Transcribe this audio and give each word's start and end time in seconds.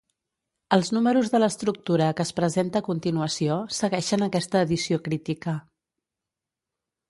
Els 0.77 0.87
números 0.95 1.29
de 1.33 1.41
l'estructura 1.41 2.07
que 2.21 2.25
es 2.29 2.33
presenta 2.41 2.81
a 2.83 2.87
continuació 2.89 3.61
segueixen 3.83 4.27
aquesta 4.31 4.65
edició 4.71 5.03
crítica. 5.11 5.59